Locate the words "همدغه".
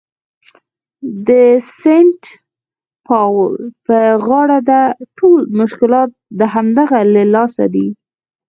6.53-6.99